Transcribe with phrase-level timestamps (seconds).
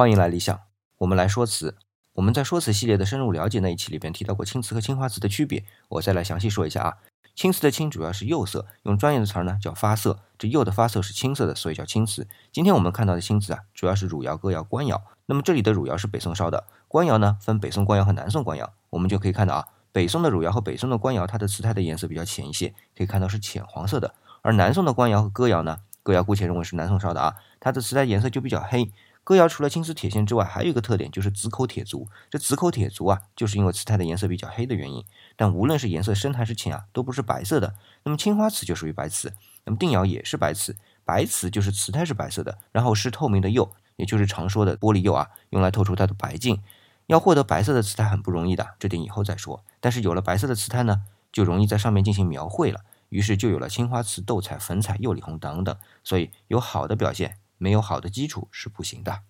[0.00, 0.58] 欢迎来理想，
[0.96, 1.76] 我们来说词。
[2.14, 6.96] 我们在说词系列的深入了解那一期里边提到过青瓷和青花瓷的区别，我再来详细说一下啊。
[7.36, 12.26] 青瓷的青主要是釉色，用专业的词儿呢叫发色，这釉的发色是青色的，所以叫青瓷。
[12.50, 15.02] 今天我们看到的青瓷啊，主要是汝窑、哥窑、官窑。
[15.26, 18.72] 那么这里的汝窑是北宋烧的，官窑呢分北宋官窑和南宋官窑。
[18.88, 24.14] 我们就可以看到啊，北宋的汝窑和北宋的官窑，它的瓷胎的颜色比较浅一些，可以看到是浅黄色的。
[24.40, 28.90] 而南宋的官窑和哥窑呢，哥窑姑且认为是南宋烧的啊，它的瓷胎颜色就比较黑。
[29.22, 32.08] 哥窑除了青丝铁线之外，还有一个特点就是紫口铁足。
[32.30, 35.04] 这紫口铁足啊，就是因为瓷胎的颜色比较黑的原因。
[35.36, 37.74] 但无论是颜色深还是浅啊，都不是白色的。
[38.02, 39.32] 那么青花瓷就属于白瓷，
[39.64, 40.76] 那么定窑也是白瓷。
[41.04, 46.62] 白瓷就是瓷胎是白色的，然后是透明的釉，也就是常说的玻璃釉啊，用来透出它的白净。
[47.06, 49.64] 要获得白色的瓷胎很不容易的，这点以后再说。
[49.80, 51.02] 但是有了白色的瓷胎呢，
[51.32, 55.76] 就容易在上面进行描绘了，于是就有了青花瓷、斗彩、粉彩、釉里红等等。
[56.04, 57.36] 所以有好的表现。
[57.60, 59.24] 没有好的基础是不行的。